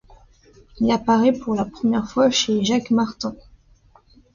[0.79, 3.35] Il apparait pour la première fois chez Jacques Martin.